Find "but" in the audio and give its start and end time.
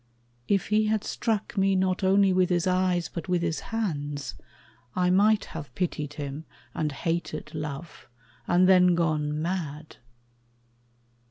3.07-3.29